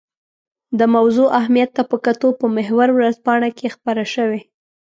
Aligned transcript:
د 0.79 0.81
موضوع 0.95 1.27
اهمیت 1.39 1.69
ته 1.77 1.83
په 1.89 1.97
کتو 2.05 2.29
په 2.39 2.45
محور 2.55 2.87
ورځپاڼه 2.93 3.49
کې 3.57 3.73
خپره 3.75 4.03
شوې. 4.13 4.41